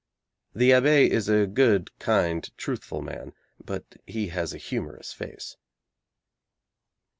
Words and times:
The 0.55 0.71
abbé 0.71 1.07
is 1.07 1.29
a 1.29 1.45
good, 1.45 1.91
kind, 1.99 2.49
truthful 2.57 3.03
man 3.03 3.33
but 3.63 3.85
he 4.07 4.29
has 4.29 4.51
a 4.51 4.57
humorous 4.57 5.13
face. 5.13 5.57